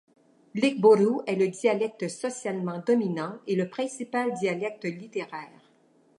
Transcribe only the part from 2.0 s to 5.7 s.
socialement dominant et le principal dialecte littéraire.